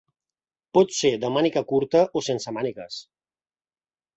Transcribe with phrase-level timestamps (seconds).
[0.77, 2.99] Pot ser de màniga curta o sense mànigues.